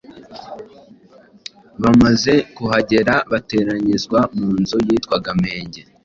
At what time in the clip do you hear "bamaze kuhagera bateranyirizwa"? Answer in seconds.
1.81-4.19